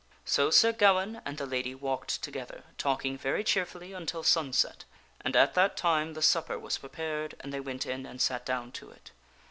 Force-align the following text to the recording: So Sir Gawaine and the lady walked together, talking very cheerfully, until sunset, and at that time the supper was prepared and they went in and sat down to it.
So 0.25 0.49
Sir 0.49 0.71
Gawaine 0.71 1.21
and 1.25 1.37
the 1.37 1.45
lady 1.45 1.75
walked 1.75 2.23
together, 2.23 2.63
talking 2.79 3.19
very 3.19 3.43
cheerfully, 3.43 3.93
until 3.93 4.23
sunset, 4.23 4.83
and 5.23 5.35
at 5.35 5.53
that 5.53 5.77
time 5.77 6.15
the 6.15 6.23
supper 6.23 6.57
was 6.57 6.79
prepared 6.79 7.35
and 7.41 7.53
they 7.53 7.59
went 7.59 7.85
in 7.85 8.07
and 8.07 8.19
sat 8.19 8.43
down 8.43 8.71
to 8.71 8.89
it. 8.89 9.11